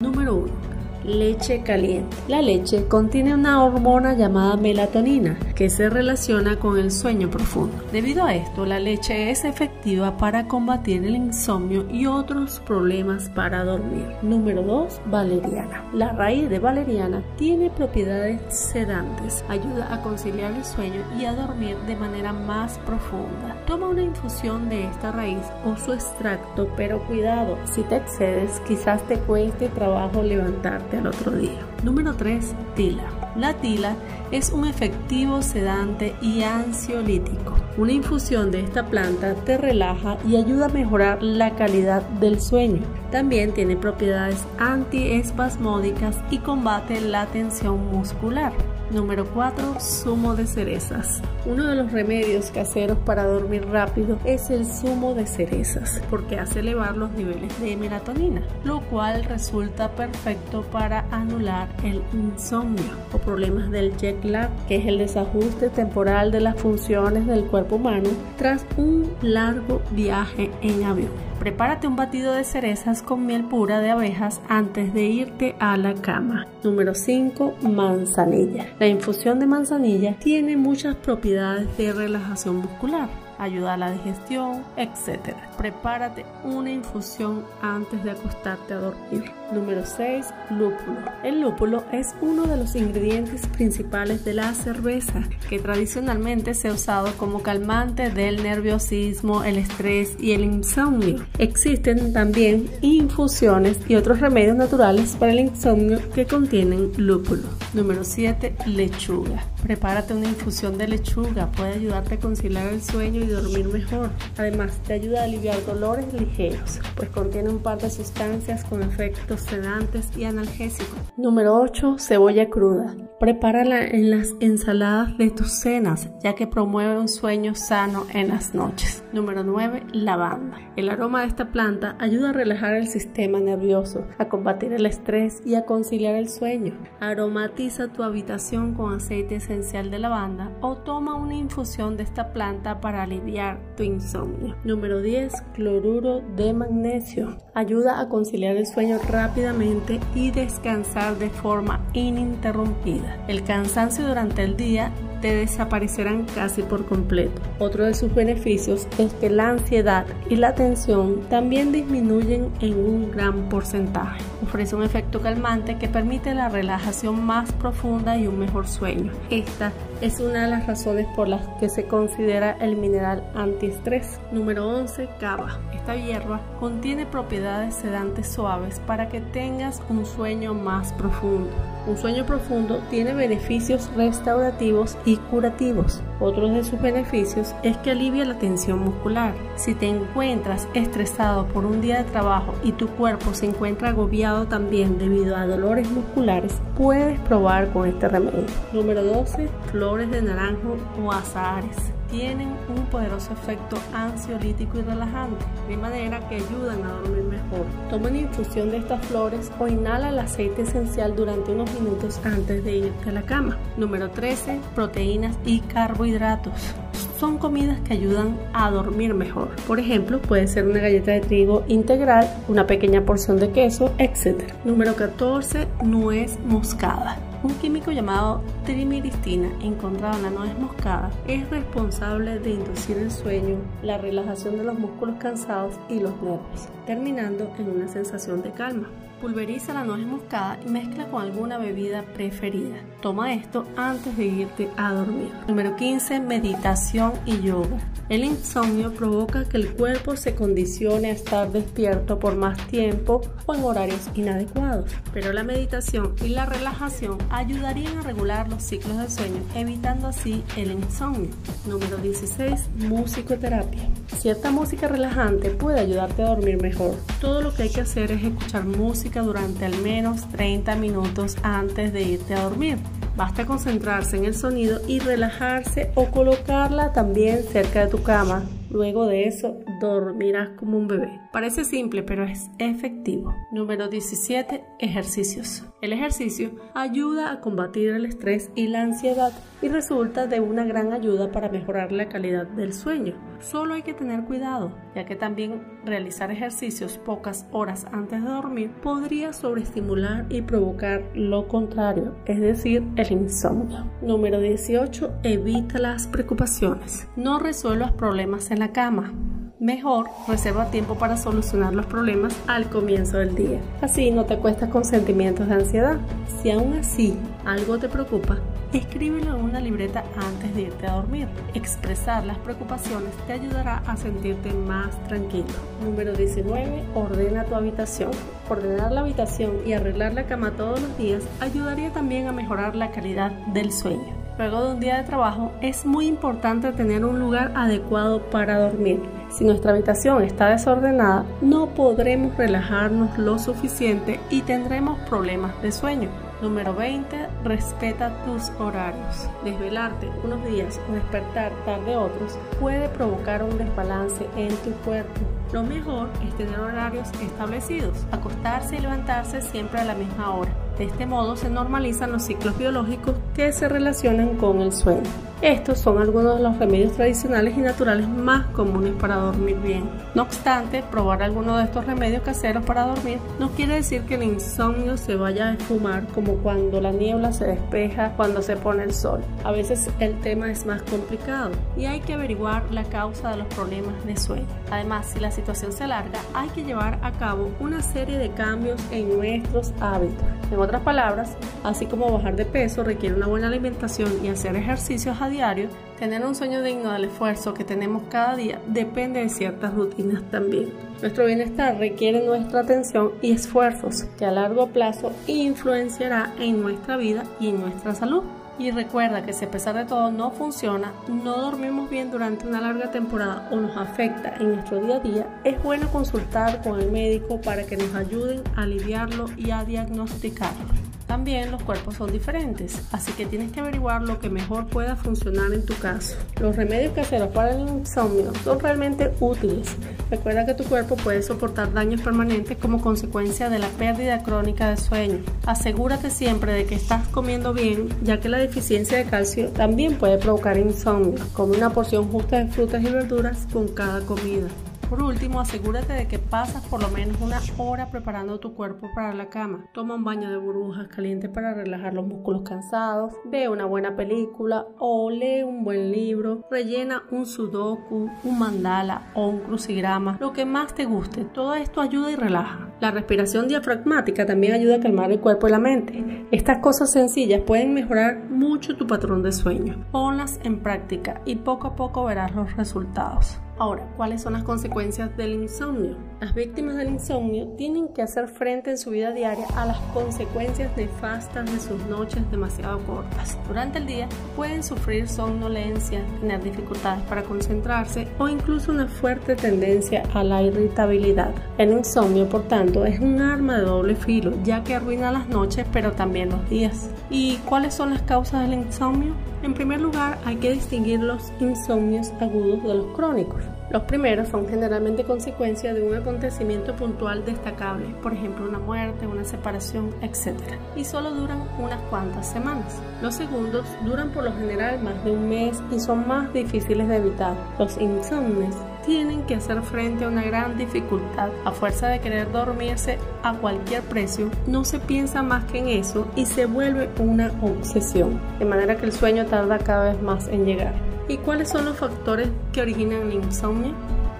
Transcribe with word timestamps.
Número 0.00 0.44
1 0.44 0.67
leche 1.08 1.62
caliente. 1.62 2.16
La 2.28 2.42
leche 2.42 2.86
contiene 2.86 3.34
una 3.34 3.64
hormona 3.64 4.14
llamada 4.14 4.56
melatonina 4.56 5.38
que 5.54 5.70
se 5.70 5.88
relaciona 5.88 6.58
con 6.58 6.78
el 6.78 6.90
sueño 6.90 7.30
profundo. 7.30 7.76
Debido 7.92 8.24
a 8.24 8.34
esto, 8.34 8.64
la 8.64 8.78
leche 8.78 9.30
es 9.30 9.44
efectiva 9.44 10.16
para 10.16 10.46
combatir 10.46 11.04
el 11.04 11.16
insomnio 11.16 11.86
y 11.90 12.06
otros 12.06 12.60
problemas 12.60 13.28
para 13.30 13.64
dormir. 13.64 14.06
Número 14.22 14.62
2. 14.62 15.00
Valeriana. 15.06 15.84
La 15.92 16.12
raíz 16.12 16.48
de 16.48 16.58
valeriana 16.58 17.22
tiene 17.36 17.70
propiedades 17.70 18.40
sedantes, 18.48 19.44
ayuda 19.48 19.92
a 19.92 20.02
conciliar 20.02 20.52
el 20.52 20.64
sueño 20.64 21.02
y 21.18 21.24
a 21.24 21.32
dormir 21.32 21.76
de 21.86 21.96
manera 21.96 22.32
más 22.32 22.78
profunda. 22.78 23.56
Toma 23.66 23.88
una 23.88 24.02
infusión 24.02 24.68
de 24.68 24.84
esta 24.84 25.12
raíz 25.12 25.42
o 25.64 25.76
su 25.76 25.92
extracto, 25.92 26.68
pero 26.76 27.00
cuidado, 27.06 27.58
si 27.64 27.82
te 27.82 27.96
excedes, 27.96 28.60
quizás 28.66 29.02
te 29.08 29.18
cueste 29.18 29.68
trabajo 29.68 30.22
levantarte 30.22 30.97
otro 31.06 31.32
día. 31.32 31.60
Número 31.82 32.14
3. 32.14 32.54
Tila. 32.74 33.04
La 33.36 33.54
tila 33.54 33.94
es 34.32 34.50
un 34.52 34.66
efectivo 34.66 35.42
sedante 35.42 36.14
y 36.20 36.42
ansiolítico. 36.42 37.56
Una 37.76 37.92
infusión 37.92 38.50
de 38.50 38.60
esta 38.60 38.86
planta 38.86 39.34
te 39.34 39.56
relaja 39.56 40.18
y 40.26 40.36
ayuda 40.36 40.66
a 40.66 40.70
mejorar 40.70 41.22
la 41.22 41.54
calidad 41.54 42.02
del 42.20 42.40
sueño. 42.40 42.82
También 43.12 43.54
tiene 43.54 43.76
propiedades 43.76 44.44
antiespasmódicas 44.58 46.16
y 46.30 46.38
combate 46.38 47.00
la 47.00 47.26
tensión 47.26 47.90
muscular. 47.92 48.52
Número 48.90 49.26
4. 49.26 49.80
Zumo 49.80 50.34
de 50.34 50.46
cerezas. 50.46 51.20
Uno 51.44 51.66
de 51.66 51.76
los 51.76 51.92
remedios 51.92 52.50
caseros 52.50 52.96
para 52.98 53.24
dormir 53.24 53.66
rápido 53.66 54.18
es 54.24 54.48
el 54.48 54.64
zumo 54.64 55.14
de 55.14 55.26
cerezas, 55.26 56.00
porque 56.08 56.38
hace 56.38 56.60
elevar 56.60 56.96
los 56.96 57.10
niveles 57.10 57.60
de 57.60 57.76
melatonina, 57.76 58.42
lo 58.64 58.80
cual 58.80 59.24
resulta 59.24 59.90
perfecto 59.90 60.62
para 60.72 61.06
anular 61.10 61.68
el 61.84 62.02
insomnio 62.14 62.92
o 63.12 63.18
problemas 63.18 63.70
del 63.70 63.94
jet 63.98 64.24
lag, 64.24 64.50
que 64.66 64.76
es 64.76 64.86
el 64.86 64.98
desajuste 64.98 65.68
temporal 65.68 66.32
de 66.32 66.40
las 66.40 66.56
funciones 66.56 67.26
del 67.26 67.44
cuerpo 67.44 67.76
humano 67.76 68.08
tras 68.38 68.64
un 68.78 69.10
largo 69.20 69.82
viaje 69.90 70.50
en 70.62 70.84
avión. 70.84 71.27
Prepárate 71.38 71.86
un 71.86 71.94
batido 71.94 72.32
de 72.32 72.42
cerezas 72.44 73.02
con 73.02 73.24
miel 73.24 73.44
pura 73.44 73.80
de 73.80 73.90
abejas 73.90 74.40
antes 74.48 74.92
de 74.92 75.04
irte 75.04 75.54
a 75.60 75.76
la 75.76 75.94
cama. 75.94 76.46
Número 76.64 76.94
5. 76.94 77.58
Manzanilla. 77.62 78.66
La 78.80 78.88
infusión 78.88 79.38
de 79.38 79.46
manzanilla 79.46 80.16
tiene 80.18 80.56
muchas 80.56 80.96
propiedades 80.96 81.76
de 81.78 81.92
relajación 81.92 82.56
muscular 82.56 83.08
ayuda 83.38 83.74
a 83.74 83.76
la 83.76 83.92
digestión, 83.92 84.64
etc. 84.76 85.34
Prepárate 85.56 86.24
una 86.44 86.70
infusión 86.70 87.44
antes 87.62 88.02
de 88.04 88.10
acostarte 88.10 88.74
a 88.74 88.78
dormir. 88.78 89.30
Número 89.52 89.86
6. 89.86 90.26
Lúpulo. 90.50 91.00
El 91.22 91.40
lúpulo 91.40 91.84
es 91.92 92.14
uno 92.20 92.46
de 92.46 92.56
los 92.56 92.74
ingredientes 92.74 93.46
principales 93.46 94.24
de 94.24 94.34
la 94.34 94.52
cerveza, 94.52 95.22
que 95.48 95.58
tradicionalmente 95.58 96.54
se 96.54 96.68
ha 96.68 96.72
usado 96.72 97.12
como 97.16 97.42
calmante 97.42 98.10
del 98.10 98.42
nerviosismo, 98.42 99.44
el 99.44 99.56
estrés 99.56 100.16
y 100.20 100.32
el 100.32 100.42
insomnio. 100.44 101.24
Existen 101.38 102.12
también 102.12 102.68
infusiones 102.82 103.78
y 103.88 103.94
otros 103.94 104.20
remedios 104.20 104.56
naturales 104.56 105.16
para 105.18 105.32
el 105.32 105.40
insomnio 105.40 106.00
que 106.14 106.26
contienen 106.26 106.92
lúpulo. 106.96 107.44
Número 107.74 108.04
7. 108.04 108.54
Lechuga. 108.66 109.44
Prepárate 109.62 110.14
una 110.14 110.28
infusión 110.28 110.78
de 110.78 110.88
lechuga, 110.88 111.50
puede 111.52 111.74
ayudarte 111.74 112.14
a 112.14 112.20
conciliar 112.20 112.72
el 112.72 112.82
sueño 112.82 113.20
y 113.20 113.26
dormir 113.26 113.68
mejor. 113.68 114.10
Además, 114.36 114.78
te 114.86 114.94
ayuda 114.94 115.20
a 115.20 115.24
aliviar 115.24 115.64
dolores 115.66 116.12
ligeros, 116.12 116.80
pues 116.96 117.10
contiene 117.10 117.50
un 117.50 117.58
par 117.58 117.78
de 117.78 117.90
sustancias 117.90 118.64
con 118.64 118.82
efectos 118.82 119.40
sedantes 119.40 120.08
y 120.16 120.24
analgésicos. 120.24 120.98
Número 121.16 121.60
8. 121.60 121.96
Cebolla 121.98 122.48
cruda. 122.48 122.94
Prepárala 123.18 123.84
en 123.84 124.10
las 124.10 124.34
ensaladas 124.38 125.18
de 125.18 125.30
tus 125.30 125.50
cenas, 125.50 126.08
ya 126.22 126.34
que 126.34 126.46
promueve 126.46 126.98
un 126.98 127.08
sueño 127.08 127.56
sano 127.56 128.06
en 128.14 128.28
las 128.28 128.54
noches. 128.54 129.02
Número 129.12 129.42
9. 129.42 129.84
Lavanda. 129.92 130.58
El 130.76 130.88
aroma 130.88 131.22
de 131.22 131.28
esta 131.28 131.50
planta 131.50 131.96
ayuda 131.98 132.30
a 132.30 132.32
relajar 132.32 132.74
el 132.74 132.86
sistema 132.86 133.40
nervioso, 133.40 134.06
a 134.18 134.28
combatir 134.28 134.72
el 134.72 134.86
estrés 134.86 135.42
y 135.44 135.56
a 135.56 135.64
conciliar 135.64 136.14
el 136.14 136.28
sueño. 136.28 136.74
Aromatiza 137.00 137.88
tu 137.88 138.04
habitación 138.04 138.74
con 138.74 138.94
aceite 138.94 139.40
esencial 139.48 139.90
de 139.90 139.98
lavanda 139.98 140.52
o 140.60 140.76
toma 140.76 141.14
una 141.14 141.34
infusión 141.34 141.96
de 141.96 142.02
esta 142.02 142.32
planta 142.32 142.80
para 142.80 143.02
aliviar 143.02 143.58
tu 143.76 143.82
insomnio. 143.82 144.54
Número 144.62 145.00
10. 145.00 145.32
Cloruro 145.54 146.20
de 146.36 146.52
magnesio. 146.52 147.38
Ayuda 147.54 148.00
a 148.00 148.08
conciliar 148.10 148.56
el 148.56 148.66
sueño 148.66 148.98
rápidamente 149.08 150.00
y 150.14 150.30
descansar 150.30 151.16
de 151.16 151.30
forma 151.30 151.80
ininterrumpida. 151.94 153.24
El 153.26 153.42
cansancio 153.42 154.06
durante 154.06 154.42
el 154.42 154.56
día 154.56 154.92
te 155.20 155.34
desaparecerán 155.34 156.24
casi 156.34 156.62
por 156.62 156.86
completo. 156.86 157.40
Otro 157.58 157.84
de 157.84 157.94
sus 157.94 158.14
beneficios 158.14 158.86
es 158.98 159.12
que 159.14 159.30
la 159.30 159.50
ansiedad 159.50 160.06
y 160.28 160.36
la 160.36 160.54
tensión 160.54 161.20
también 161.28 161.72
disminuyen 161.72 162.48
en 162.60 162.74
un 162.74 163.10
gran 163.10 163.48
porcentaje. 163.48 164.20
Ofrece 164.42 164.76
un 164.76 164.82
efecto 164.82 165.20
calmante 165.20 165.78
que 165.78 165.88
permite 165.88 166.34
la 166.34 166.48
relajación 166.48 167.24
más 167.24 167.52
profunda 167.52 168.16
y 168.16 168.26
un 168.26 168.38
mejor 168.38 168.66
sueño. 168.66 169.12
Esta 169.30 169.72
es 170.00 170.20
una 170.20 170.44
de 170.44 170.50
las 170.50 170.66
razones 170.66 171.06
por 171.16 171.28
las 171.28 171.46
que 171.58 171.68
se 171.68 171.86
considera 171.86 172.56
el 172.60 172.76
mineral 172.76 173.24
antiestrés. 173.34 174.20
Número 174.30 174.68
11. 174.68 175.08
Cava. 175.18 175.58
Esta 175.72 175.96
hierba 175.96 176.40
contiene 176.60 177.04
propiedades 177.04 177.74
sedantes 177.74 178.28
suaves 178.28 178.80
para 178.86 179.08
que 179.08 179.20
tengas 179.20 179.82
un 179.88 180.06
sueño 180.06 180.54
más 180.54 180.92
profundo. 180.92 181.50
Un 181.86 181.98
sueño 181.98 182.24
profundo 182.26 182.80
tiene 182.90 183.14
beneficios 183.14 183.90
restaurativos 183.96 184.96
y 185.04 185.16
curativos. 185.16 186.00
Otro 186.20 186.48
de 186.48 186.64
sus 186.64 186.80
beneficios 186.80 187.54
es 187.62 187.76
que 187.78 187.92
alivia 187.92 188.24
la 188.24 188.38
tensión 188.38 188.80
muscular. 188.80 189.34
Si 189.56 189.74
te 189.74 189.86
encuentras 189.86 190.68
estresado 190.74 191.46
por 191.46 191.64
un 191.64 191.80
día 191.80 192.02
de 192.02 192.10
trabajo 192.10 192.54
y 192.64 192.72
tu 192.72 192.88
cuerpo 192.88 193.34
se 193.34 193.46
encuentra 193.46 193.90
agobiado 193.90 194.46
también 194.46 194.98
debido 194.98 195.36
a 195.36 195.46
dolores 195.46 195.88
musculares, 195.90 196.54
puedes 196.76 197.20
probar 197.20 197.72
con 197.72 197.86
este 197.86 198.08
remedio. 198.08 198.46
Número 198.72 199.04
12. 199.04 199.48
Flores 199.70 200.10
de 200.10 200.22
naranjo 200.22 200.76
o 201.02 201.12
azahares 201.12 201.92
tienen 202.10 202.48
un 202.68 202.86
poderoso 202.86 203.32
efecto 203.32 203.76
ansiolítico 203.92 204.78
y 204.78 204.82
relajante, 204.82 205.44
de 205.68 205.76
manera 205.76 206.26
que 206.28 206.36
ayudan 206.36 206.84
a 206.84 206.92
dormir 206.92 207.24
mejor. 207.24 207.66
Toma 207.90 208.08
una 208.08 208.18
infusión 208.18 208.70
de 208.70 208.78
estas 208.78 209.04
flores 209.06 209.50
o 209.58 209.68
inhala 209.68 210.10
el 210.10 210.18
aceite 210.18 210.62
esencial 210.62 211.14
durante 211.14 211.52
unos 211.52 211.72
minutos 211.80 212.20
antes 212.24 212.64
de 212.64 212.76
irte 212.76 213.10
a 213.10 213.12
la 213.12 213.22
cama. 213.22 213.56
Número 213.76 214.10
13. 214.10 214.60
Proteínas 214.74 215.36
y 215.44 215.60
carbohidratos 215.60 216.74
son 217.18 217.38
comidas 217.38 217.80
que 217.80 217.94
ayudan 217.94 218.38
a 218.52 218.70
dormir 218.70 219.12
mejor. 219.12 219.50
Por 219.66 219.80
ejemplo, 219.80 220.20
puede 220.20 220.46
ser 220.46 220.66
una 220.66 220.78
galleta 220.78 221.12
de 221.12 221.20
trigo 221.20 221.64
integral, 221.66 222.28
una 222.48 222.66
pequeña 222.66 223.04
porción 223.04 223.38
de 223.38 223.50
queso, 223.50 223.92
etc. 223.98 224.52
Número 224.64 224.94
14. 224.94 225.66
Nuez 225.82 226.38
moscada. 226.46 227.18
Un 227.40 227.54
químico 227.54 227.92
llamado 227.92 228.42
trimiristina 228.64 229.48
encontrado 229.62 230.16
en 230.16 230.22
la 230.24 230.30
nuez 230.30 230.58
moscada 230.58 231.12
es 231.28 231.48
responsable 231.50 232.40
de 232.40 232.50
inducir 232.50 232.98
el 232.98 233.12
sueño, 233.12 233.58
la 233.80 233.96
relajación 233.96 234.58
de 234.58 234.64
los 234.64 234.76
músculos 234.76 235.18
cansados 235.20 235.78
y 235.88 236.00
los 236.00 236.20
nervios, 236.20 236.68
terminando 236.84 237.48
en 237.58 237.70
una 237.70 237.86
sensación 237.86 238.42
de 238.42 238.50
calma. 238.50 238.88
Pulveriza 239.20 239.72
la 239.72 239.84
nuez 239.84 240.04
moscada 240.04 240.58
y 240.66 240.68
mezcla 240.68 241.06
con 241.06 241.22
alguna 241.22 241.58
bebida 241.58 242.02
preferida. 242.02 242.78
Toma 243.00 243.32
esto 243.32 243.64
antes 243.76 244.16
de 244.16 244.24
irte 244.24 244.68
a 244.76 244.92
dormir. 244.92 245.30
Número 245.46 245.76
15. 245.76 246.18
Meditación 246.18 247.12
y 247.26 247.40
yoga. 247.40 247.78
El 248.08 248.24
insomnio 248.24 248.92
provoca 248.92 249.44
que 249.44 249.58
el 249.58 249.74
cuerpo 249.74 250.16
se 250.16 250.34
condicione 250.34 251.10
a 251.10 251.12
estar 251.12 251.52
despierto 251.52 252.18
por 252.18 252.36
más 252.36 252.56
tiempo 252.68 253.20
o 253.46 253.54
en 253.54 253.62
horarios 253.62 254.08
inadecuados, 254.14 254.90
pero 255.12 255.32
la 255.32 255.44
meditación 255.44 256.14
y 256.24 256.28
la 256.28 256.46
relajación 256.46 257.18
ayudarían 257.30 257.98
a 257.98 258.02
regular 258.02 258.48
los 258.48 258.62
ciclos 258.62 258.96
del 258.96 259.10
sueño, 259.10 259.42
evitando 259.54 260.08
así 260.08 260.42
el 260.56 260.72
insomnio. 260.72 261.30
Número 261.66 261.98
16. 261.98 262.68
Musicoterapia. 262.88 263.90
Cierta 264.16 264.50
música 264.50 264.88
relajante 264.88 265.50
puede 265.50 265.78
ayudarte 265.78 266.22
a 266.22 266.28
dormir 266.28 266.60
mejor. 266.60 266.96
Todo 267.20 267.42
lo 267.42 267.54
que 267.54 267.64
hay 267.64 267.70
que 267.70 267.82
hacer 267.82 268.10
es 268.10 268.24
escuchar 268.24 268.64
música 268.64 269.22
durante 269.22 269.66
al 269.66 269.76
menos 269.82 270.26
30 270.30 270.74
minutos 270.76 271.36
antes 271.42 271.92
de 271.92 272.02
irte 272.02 272.34
a 272.34 272.42
dormir. 272.42 272.78
Basta 273.18 273.46
concentrarse 273.46 274.16
en 274.16 274.24
el 274.26 274.34
sonido 274.36 274.78
y 274.86 275.00
relajarse 275.00 275.90
o 275.96 276.04
colocarla 276.12 276.92
también 276.92 277.42
cerca 277.42 277.84
de 277.84 277.90
tu 277.90 278.00
cama. 278.04 278.44
Luego 278.70 279.06
de 279.06 279.26
eso, 279.26 279.56
dormirás 279.80 280.50
como 280.50 280.78
un 280.78 280.86
bebé. 280.86 281.20
Parece 281.32 281.64
simple, 281.64 282.02
pero 282.02 282.24
es 282.24 282.50
efectivo. 282.58 283.34
Número 283.52 283.88
17. 283.88 284.64
Ejercicios. 284.78 285.64
El 285.82 285.92
ejercicio 285.92 286.52
ayuda 286.74 287.30
a 287.30 287.40
combatir 287.40 287.90
el 287.90 288.06
estrés 288.06 288.50
y 288.54 288.68
la 288.68 288.82
ansiedad 288.82 289.32
y 289.60 289.68
resulta 289.68 290.26
de 290.26 290.40
una 290.40 290.64
gran 290.64 290.92
ayuda 290.92 291.30
para 291.30 291.48
mejorar 291.48 291.92
la 291.92 292.08
calidad 292.08 292.46
del 292.46 292.72
sueño. 292.72 293.14
Solo 293.40 293.74
hay 293.74 293.82
que 293.82 293.94
tener 293.94 294.24
cuidado, 294.24 294.72
ya 294.94 295.04
que 295.04 295.16
también 295.16 295.62
realizar 295.84 296.30
ejercicios 296.30 296.98
pocas 296.98 297.46
horas 297.52 297.86
antes 297.92 298.22
de 298.22 298.28
dormir 298.28 298.70
podría 298.82 299.32
sobreestimular 299.32 300.26
y 300.30 300.42
provocar 300.42 301.04
lo 301.14 301.46
contrario, 301.46 302.16
es 302.24 302.40
decir, 302.40 302.82
el 302.96 303.12
insomnio. 303.12 303.84
Número 304.02 304.40
18. 304.40 305.20
Evita 305.22 305.78
las 305.78 306.06
preocupaciones. 306.06 307.06
No 307.16 307.38
resuelvas 307.38 307.92
problemas 307.92 308.50
en 308.50 308.60
la 308.60 308.72
cama. 308.72 309.12
Mejor 309.60 310.08
reserva 310.28 310.70
tiempo 310.70 310.94
para 310.94 311.16
solucionar 311.16 311.74
los 311.74 311.86
problemas 311.86 312.32
al 312.46 312.70
comienzo 312.70 313.18
del 313.18 313.34
día. 313.34 313.60
Así 313.82 314.12
no 314.12 314.24
te 314.24 314.34
acuestas 314.34 314.70
con 314.70 314.84
sentimientos 314.84 315.48
de 315.48 315.54
ansiedad. 315.54 315.98
Si 316.40 316.52
aún 316.52 316.74
así 316.74 317.16
algo 317.44 317.76
te 317.76 317.88
preocupa, 317.88 318.38
escríbelo 318.72 319.34
en 319.34 319.42
una 319.42 319.60
libreta 319.60 320.04
antes 320.16 320.54
de 320.54 320.62
irte 320.62 320.86
a 320.86 320.92
dormir. 320.92 321.26
Expresar 321.54 322.24
las 322.24 322.38
preocupaciones 322.38 323.12
te 323.26 323.32
ayudará 323.32 323.78
a 323.78 323.96
sentirte 323.96 324.52
más 324.52 324.96
tranquilo. 325.08 325.46
Número 325.82 326.12
19. 326.12 326.84
Ordena 326.94 327.42
tu 327.42 327.56
habitación. 327.56 328.12
Ordenar 328.48 328.92
la 328.92 329.00
habitación 329.00 329.56
y 329.66 329.72
arreglar 329.72 330.14
la 330.14 330.26
cama 330.26 330.52
todos 330.52 330.80
los 330.80 330.96
días 330.96 331.24
ayudaría 331.40 331.92
también 331.92 332.28
a 332.28 332.32
mejorar 332.32 332.76
la 332.76 332.92
calidad 332.92 333.32
del 333.48 333.72
sueño. 333.72 334.17
Luego 334.38 334.62
de 334.62 334.74
un 334.74 334.80
día 334.80 334.98
de 334.98 335.02
trabajo 335.02 335.50
es 335.60 335.84
muy 335.84 336.06
importante 336.06 336.70
tener 336.72 337.04
un 337.04 337.18
lugar 337.18 337.50
adecuado 337.56 338.20
para 338.30 338.60
dormir. 338.60 339.02
Si 339.30 339.44
nuestra 339.44 339.72
habitación 339.72 340.22
está 340.22 340.50
desordenada, 340.50 341.24
no 341.40 341.66
podremos 341.66 342.36
relajarnos 342.36 343.18
lo 343.18 343.40
suficiente 343.40 344.20
y 344.30 344.42
tendremos 344.42 344.96
problemas 345.08 345.60
de 345.60 345.72
sueño. 345.72 346.27
Número 346.40 346.72
20. 346.72 347.28
Respeta 347.42 348.12
tus 348.24 348.50
horarios. 348.60 349.28
Desvelarte 349.44 350.08
unos 350.22 350.44
días 350.44 350.80
o 350.88 350.92
despertar 350.92 351.52
tarde 351.64 351.96
otros 351.96 352.38
puede 352.60 352.88
provocar 352.90 353.42
un 353.42 353.58
desbalance 353.58 354.24
en 354.36 354.54
tu 354.58 354.70
cuerpo. 354.84 355.20
Lo 355.52 355.64
mejor 355.64 356.08
es 356.26 356.36
tener 356.36 356.60
horarios 356.60 357.08
establecidos, 357.20 358.04
acostarse 358.12 358.76
y 358.76 358.80
levantarse 358.80 359.40
siempre 359.40 359.80
a 359.80 359.84
la 359.84 359.94
misma 359.94 360.34
hora. 360.34 360.52
De 360.78 360.84
este 360.84 361.06
modo 361.06 361.36
se 361.36 361.50
normalizan 361.50 362.12
los 362.12 362.22
ciclos 362.22 362.56
biológicos 362.56 363.16
que 363.34 363.52
se 363.52 363.68
relacionan 363.68 364.36
con 364.36 364.60
el 364.60 364.72
sueño. 364.72 365.27
Estos 365.40 365.78
son 365.78 365.98
algunos 365.98 366.36
de 366.36 366.42
los 366.42 366.58
remedios 366.58 366.94
tradicionales 366.94 367.56
y 367.56 367.60
naturales 367.60 368.08
más 368.08 368.46
comunes 368.46 368.94
para 368.94 369.14
dormir 369.14 369.56
bien. 369.60 369.88
No 370.16 370.22
obstante, 370.22 370.82
probar 370.90 371.22
alguno 371.22 371.56
de 371.56 371.64
estos 371.64 371.86
remedios 371.86 372.22
caseros 372.22 372.64
para 372.64 372.86
dormir 372.86 373.20
no 373.38 373.50
quiere 373.50 373.76
decir 373.76 374.02
que 374.02 374.16
el 374.16 374.24
insomnio 374.24 374.96
se 374.96 375.14
vaya 375.14 375.50
a 375.50 375.52
esfumar 375.52 376.08
como 376.08 376.34
cuando 376.38 376.80
la 376.80 376.90
niebla 376.90 377.32
se 377.32 377.44
despeja 377.44 378.14
cuando 378.16 378.42
se 378.42 378.56
pone 378.56 378.82
el 378.82 378.92
sol. 378.92 379.20
A 379.44 379.52
veces 379.52 379.88
el 380.00 380.18
tema 380.22 380.50
es 380.50 380.66
más 380.66 380.82
complicado 380.82 381.52
y 381.76 381.84
hay 381.84 382.00
que 382.00 382.14
averiguar 382.14 382.64
la 382.72 382.82
causa 382.82 383.30
de 383.30 383.36
los 383.36 383.46
problemas 383.46 384.04
de 384.06 384.16
sueño. 384.16 384.46
Además, 384.72 385.06
si 385.06 385.20
la 385.20 385.30
situación 385.30 385.70
se 385.70 385.84
alarga, 385.84 386.18
hay 386.34 386.48
que 386.48 386.64
llevar 386.64 386.98
a 387.00 387.12
cabo 387.12 387.52
una 387.60 387.80
serie 387.80 388.18
de 388.18 388.32
cambios 388.32 388.80
en 388.90 389.16
nuestros 389.16 389.72
hábitos. 389.80 390.24
En 390.50 390.58
otras 390.58 390.82
palabras, 390.82 391.36
así 391.62 391.86
como 391.86 392.10
bajar 392.10 392.34
de 392.34 392.44
peso 392.44 392.82
requiere 392.82 393.14
una 393.14 393.26
buena 393.26 393.46
alimentación 393.46 394.10
y 394.24 394.28
hacer 394.28 394.56
ejercicios 394.56 395.20
diario, 395.28 395.68
tener 395.98 396.24
un 396.24 396.34
sueño 396.34 396.62
digno 396.62 396.92
del 396.92 397.04
esfuerzo 397.04 397.54
que 397.54 397.64
tenemos 397.64 398.02
cada 398.10 398.36
día 398.36 398.60
depende 398.66 399.20
de 399.20 399.28
ciertas 399.28 399.74
rutinas 399.74 400.22
también. 400.30 400.72
Nuestro 401.00 401.26
bienestar 401.26 401.78
requiere 401.78 402.26
nuestra 402.26 402.60
atención 402.60 403.12
y 403.22 403.32
esfuerzos 403.32 404.04
que 404.18 404.24
a 404.24 404.32
largo 404.32 404.68
plazo 404.68 405.12
influenciará 405.26 406.34
en 406.38 406.60
nuestra 406.60 406.96
vida 406.96 407.24
y 407.38 407.48
en 407.48 407.60
nuestra 407.60 407.94
salud. 407.94 408.22
Y 408.58 408.72
recuerda 408.72 409.24
que 409.24 409.32
si 409.32 409.44
a 409.44 409.50
pesar 409.50 409.76
de 409.76 409.84
todo 409.84 410.10
no 410.10 410.32
funciona, 410.32 410.92
no 411.06 411.36
dormimos 411.36 411.88
bien 411.88 412.10
durante 412.10 412.48
una 412.48 412.60
larga 412.60 412.90
temporada 412.90 413.48
o 413.52 413.56
nos 413.56 413.76
afecta 413.76 414.34
en 414.40 414.56
nuestro 414.56 414.80
día 414.80 414.96
a 414.96 415.00
día, 415.00 415.40
es 415.44 415.62
bueno 415.62 415.88
consultar 415.92 416.60
con 416.62 416.80
el 416.80 416.90
médico 416.90 417.40
para 417.40 417.64
que 417.64 417.76
nos 417.76 417.94
ayuden 417.94 418.42
a 418.56 418.62
aliviarlo 418.62 419.26
y 419.36 419.52
a 419.52 419.64
diagnosticarlo. 419.64 420.77
También 421.08 421.50
los 421.50 421.62
cuerpos 421.62 421.94
son 421.94 422.12
diferentes, 422.12 422.82
así 422.92 423.12
que 423.12 423.24
tienes 423.24 423.50
que 423.50 423.60
averiguar 423.60 424.02
lo 424.02 424.18
que 424.18 424.28
mejor 424.28 424.66
pueda 424.66 424.94
funcionar 424.94 425.52
en 425.54 425.64
tu 425.64 425.74
caso. 425.78 426.16
Los 426.38 426.54
remedios 426.54 426.92
caseros 426.92 427.30
para 427.30 427.52
el 427.52 427.66
insomnio 427.66 428.30
son 428.44 428.60
realmente 428.60 429.10
útiles. 429.18 429.74
Recuerda 430.10 430.44
que 430.44 430.52
tu 430.52 430.64
cuerpo 430.64 430.96
puede 430.96 431.22
soportar 431.22 431.72
daños 431.72 432.02
permanentes 432.02 432.58
como 432.58 432.82
consecuencia 432.82 433.48
de 433.48 433.58
la 433.58 433.68
pérdida 433.68 434.22
crónica 434.22 434.68
de 434.68 434.76
sueño. 434.76 435.20
Asegúrate 435.46 436.10
siempre 436.10 436.52
de 436.52 436.66
que 436.66 436.74
estás 436.74 437.08
comiendo 437.08 437.54
bien, 437.54 437.88
ya 438.02 438.20
que 438.20 438.28
la 438.28 438.38
deficiencia 438.38 438.98
de 438.98 439.04
calcio 439.04 439.48
también 439.48 439.96
puede 439.96 440.18
provocar 440.18 440.58
insomnio. 440.58 441.24
Come 441.32 441.56
una 441.56 441.70
porción 441.70 442.10
justa 442.10 442.44
de 442.44 442.52
frutas 442.52 442.82
y 442.82 442.90
verduras 442.90 443.46
con 443.50 443.66
cada 443.68 444.02
comida. 444.02 444.48
Por 444.88 445.02
último, 445.02 445.38
asegúrate 445.38 445.92
de 445.92 446.08
que 446.08 446.18
pasas 446.18 446.66
por 446.66 446.80
lo 446.80 446.88
menos 446.88 447.20
una 447.20 447.40
hora 447.58 447.90
preparando 447.90 448.40
tu 448.40 448.54
cuerpo 448.54 448.88
para 448.94 449.12
la 449.12 449.28
cama. 449.28 449.66
Toma 449.74 449.96
un 449.96 450.04
baño 450.04 450.30
de 450.30 450.38
burbujas 450.38 450.88
calientes 450.88 451.28
para 451.28 451.52
relajar 451.52 451.92
los 451.92 452.06
músculos 452.06 452.40
cansados, 452.42 453.12
ve 453.26 453.50
una 453.50 453.66
buena 453.66 453.96
película 453.96 454.66
o 454.78 455.10
lee 455.10 455.42
un 455.42 455.62
buen 455.62 455.92
libro, 455.92 456.46
rellena 456.50 457.02
un 457.10 457.26
sudoku, 457.26 458.08
un 458.24 458.38
mandala 458.38 459.10
o 459.14 459.28
un 459.28 459.40
crucigrama, 459.40 460.16
lo 460.20 460.32
que 460.32 460.46
más 460.46 460.74
te 460.74 460.86
guste. 460.86 461.24
Todo 461.24 461.54
esto 461.54 461.82
ayuda 461.82 462.10
y 462.10 462.16
relaja. 462.16 462.70
La 462.80 462.90
respiración 462.90 463.46
diafragmática 463.46 464.24
también 464.24 464.54
ayuda 464.54 464.76
a 464.76 464.80
calmar 464.80 465.12
el 465.12 465.20
cuerpo 465.20 465.48
y 465.48 465.50
la 465.50 465.58
mente. 465.58 466.26
Estas 466.30 466.58
cosas 466.58 466.90
sencillas 466.92 467.42
pueden 467.42 467.74
mejorar 467.74 468.30
mucho 468.30 468.74
tu 468.76 468.86
patrón 468.86 469.22
de 469.22 469.32
sueño. 469.32 469.84
Ponlas 469.92 470.40
en 470.44 470.60
práctica 470.60 471.20
y 471.26 471.36
poco 471.36 471.66
a 471.68 471.76
poco 471.76 472.04
verás 472.04 472.34
los 472.34 472.56
resultados. 472.56 473.38
Ahora, 473.60 473.88
¿cuáles 473.96 474.22
son 474.22 474.34
las 474.34 474.44
consecuencias 474.44 475.16
del 475.16 475.32
insomnio? 475.32 475.96
Las 476.20 476.32
víctimas 476.32 476.76
del 476.76 476.90
insomnio 476.90 477.48
tienen 477.56 477.88
que 477.88 478.02
hacer 478.02 478.28
frente 478.28 478.70
en 478.70 478.78
su 478.78 478.90
vida 478.90 479.10
diaria 479.10 479.46
a 479.56 479.66
las 479.66 479.78
consecuencias 479.92 480.76
nefastas 480.76 481.50
de 481.50 481.58
sus 481.58 481.84
noches 481.86 482.28
demasiado 482.30 482.78
cortas. 482.86 483.36
Durante 483.48 483.78
el 483.78 483.86
día 483.86 484.08
pueden 484.36 484.62
sufrir 484.62 485.08
somnolencia, 485.08 486.04
tener 486.20 486.40
dificultades 486.40 487.02
para 487.06 487.24
concentrarse 487.24 488.06
o 488.18 488.28
incluso 488.28 488.70
una 488.70 488.86
fuerte 488.86 489.34
tendencia 489.34 490.04
a 490.14 490.22
la 490.22 490.40
irritabilidad. 490.40 491.34
El 491.56 491.72
insomnio, 491.72 492.28
por 492.28 492.42
tanto, 492.46 492.84
es 492.84 493.00
un 493.00 493.20
arma 493.20 493.58
de 493.58 493.64
doble 493.64 493.96
filo, 493.96 494.34
ya 494.44 494.62
que 494.62 494.76
arruina 494.76 495.10
las 495.10 495.28
noches 495.28 495.66
pero 495.72 495.92
también 495.92 496.30
los 496.30 496.48
días. 496.48 496.90
¿Y 497.10 497.38
cuáles 497.38 497.74
son 497.74 497.90
las 497.90 498.02
causas 498.02 498.42
del 498.42 498.54
insomnio? 498.54 499.14
En 499.42 499.54
primer 499.54 499.80
lugar, 499.80 500.18
hay 500.24 500.36
que 500.36 500.52
distinguir 500.52 501.00
los 501.00 501.32
insomnios 501.38 502.12
agudos 502.20 502.62
de 502.64 502.74
los 502.74 502.86
crónicos. 502.96 503.47
Los 503.70 503.82
primeros 503.82 504.28
son 504.28 504.48
generalmente 504.48 505.04
consecuencia 505.04 505.74
de 505.74 505.82
un 505.82 505.94
acontecimiento 505.94 506.74
puntual 506.74 507.26
destacable, 507.26 507.88
por 508.02 508.14
ejemplo 508.14 508.48
una 508.48 508.58
muerte, 508.58 509.06
una 509.06 509.24
separación, 509.24 509.94
etc. 510.00 510.38
Y 510.74 510.86
solo 510.86 511.10
duran 511.10 511.42
unas 511.58 511.80
cuantas 511.90 512.30
semanas. 512.30 512.80
Los 513.02 513.16
segundos 513.16 513.66
duran 513.84 514.10
por 514.10 514.24
lo 514.24 514.32
general 514.32 514.82
más 514.82 515.04
de 515.04 515.10
un 515.10 515.28
mes 515.28 515.62
y 515.70 515.80
son 515.80 516.08
más 516.08 516.32
difíciles 516.32 516.88
de 516.88 516.96
evitar. 516.96 517.34
Los 517.58 517.78
insomnes 517.78 518.54
tienen 518.86 519.24
que 519.24 519.34
hacer 519.34 519.60
frente 519.60 520.06
a 520.06 520.08
una 520.08 520.22
gran 520.22 520.56
dificultad. 520.56 521.28
A 521.44 521.52
fuerza 521.52 521.88
de 521.88 522.00
querer 522.00 522.32
dormirse 522.32 522.96
a 523.22 523.34
cualquier 523.34 523.82
precio, 523.82 524.30
no 524.46 524.64
se 524.64 524.78
piensa 524.78 525.22
más 525.22 525.44
que 525.44 525.58
en 525.58 525.68
eso 525.68 526.06
y 526.16 526.24
se 526.24 526.46
vuelve 526.46 526.88
una 526.98 527.30
obsesión, 527.42 528.18
de 528.38 528.46
manera 528.46 528.78
que 528.78 528.86
el 528.86 528.92
sueño 528.92 529.26
tarda 529.26 529.58
cada 529.58 529.92
vez 529.92 530.02
más 530.02 530.26
en 530.28 530.46
llegar. 530.46 530.87
¿Y 531.08 531.16
cuáles 531.16 531.48
son 531.48 531.64
los 531.64 531.78
factores 531.78 532.28
que 532.52 532.60
originan 532.60 533.10
el 533.10 533.14
insomnio? 533.14 533.72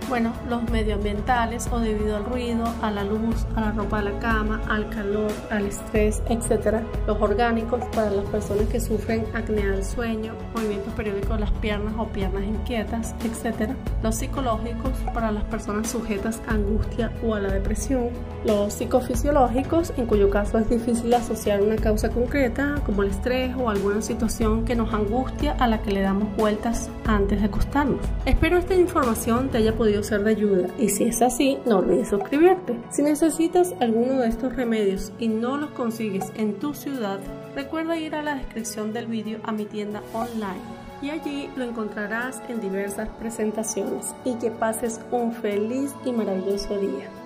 Bueno, 0.09 0.33
los 0.49 0.63
medioambientales 0.71 1.69
o 1.71 1.81
debido 1.81 2.17
al 2.17 2.25
ruido, 2.25 2.65
a 2.81 2.91
la 2.91 3.05
luz, 3.05 3.45
a 3.57 3.61
la 3.61 3.73
ropa 3.73 3.99
de 3.99 4.11
la 4.11 4.19
cama, 4.19 4.63
al 4.67 4.89
calor, 4.89 5.31
al 5.51 5.67
estrés, 5.67 6.23
etc. 6.31 6.79
Los 7.07 7.21
orgánicos 7.21 7.85
para 7.95 8.11
las 8.11 8.25
personas 8.25 8.69
que 8.69 8.81
sufren 8.81 9.27
acné 9.35 9.67
del 9.67 9.85
sueño, 9.85 10.33
movimientos 10.55 10.95
periódicos 10.95 11.37
de 11.37 11.41
las 11.41 11.51
piernas 11.51 11.93
o 11.99 12.07
piernas 12.07 12.43
inquietas, 12.43 13.15
etc. 13.23 13.73
Los 14.03 14.15
psicológicos 14.15 14.93
para 15.13 15.31
las 15.31 15.45
personas 15.45 15.91
sujetas 15.91 16.41
a 16.49 16.53
angustia 16.53 17.13
o 17.23 17.35
a 17.35 17.41
la 17.41 17.53
depresión. 17.53 18.09
Los 18.47 18.73
psicofisiológicos, 18.73 19.93
en 19.99 20.07
cuyo 20.07 20.31
caso 20.31 20.57
es 20.57 20.71
difícil 20.71 21.13
asociar 21.13 21.61
una 21.61 21.77
causa 21.77 22.09
concreta, 22.09 22.77
como 22.87 23.03
el 23.03 23.11
estrés 23.11 23.55
o 23.57 23.69
alguna 23.69 24.01
situación 24.01 24.65
que 24.65 24.75
nos 24.75 24.95
angustia 24.95 25.53
a 25.59 25.67
la 25.67 25.83
que 25.83 25.93
le 25.93 26.01
damos 26.01 26.35
vueltas 26.35 26.89
antes 27.07 27.41
de 27.41 27.47
acostarnos. 27.47 28.01
Espero 28.25 28.57
esta 28.57 28.75
información 28.75 29.51
te 29.51 29.59
haya 29.59 29.75
podido 29.99 30.03
ser 30.03 30.25
de 30.25 30.31
ayuda 30.31 30.69
y 30.79 30.89
si 30.89 31.05
es 31.05 31.23
así, 31.23 31.59
no 31.67 31.79
olvides 31.79 32.09
suscribirte. 32.09 32.79
Si 32.91 33.03
necesitas 33.03 33.75
alguno 33.81 34.21
de 34.21 34.29
estos 34.29 34.55
remedios 34.55 35.13
y 35.19 35.29
no 35.29 35.57
los 35.57 35.71
consigues 35.71 36.33
en 36.37 36.55
tu 36.59 36.75
ciudad, 36.75 37.19
recuerda 37.55 37.99
ir 37.99 38.15
a 38.15 38.23
la 38.23 38.37
descripción 38.37 38.93
del 38.93 39.07
vídeo 39.07 39.39
a 39.43 39.53
mi 39.53 39.65
tienda 39.65 40.03
online 40.13 40.61
y 41.03 41.11
allí 41.11 41.49
lo 41.57 41.65
encontrarás 41.65 42.41
en 42.49 42.61
diversas 42.61 43.09
presentaciones 43.21 44.15
y 44.25 44.35
que 44.35 44.51
pases 44.51 45.01
un 45.11 45.33
feliz 45.33 45.95
y 46.05 46.13
maravilloso 46.13 46.79
día. 46.79 47.18